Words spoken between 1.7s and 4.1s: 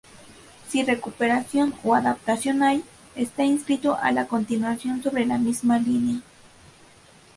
o adaptación hay, está inscrito